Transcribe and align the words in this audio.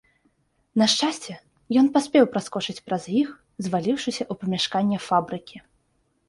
На 0.81 0.85
шчасце, 0.93 1.33
ён 1.81 1.85
паспеў 1.97 2.25
праскочыць 2.37 2.83
праз 2.87 3.03
іх, 3.21 3.29
зваліўшыся 3.67 4.23
ў 4.31 4.41
памяшканне 4.41 4.97
фабрыкі. 5.11 5.57